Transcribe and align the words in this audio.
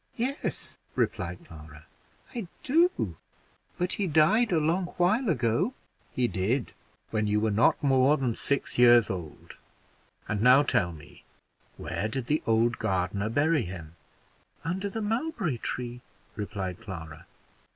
"Yes," 0.15 0.79
replied 0.95 1.45
Clara, 1.47 1.85
"I 2.33 2.47
do; 2.63 3.17
but 3.77 3.93
he 3.93 4.07
died 4.07 4.51
a 4.51 4.57
long 4.59 4.85
while 4.97 5.29
ago." 5.29 5.75
"He 6.11 6.27
did, 6.27 6.73
when 7.11 7.27
you 7.27 7.39
were 7.39 7.51
not 7.51 7.83
more 7.83 8.17
than 8.17 8.33
six 8.33 8.79
years 8.79 9.11
old. 9.11 9.59
And 10.27 10.41
now 10.41 10.63
tell 10.63 10.91
me, 10.91 11.23
where 11.77 12.07
did 12.07 12.25
the 12.25 12.41
old 12.47 12.79
gardener 12.79 13.29
bury 13.29 13.61
him?" 13.61 13.95
"Under 14.63 14.89
the 14.89 15.03
mulberry 15.03 15.59
tree," 15.59 16.01
replied 16.35 16.81
Clara. 16.81 17.27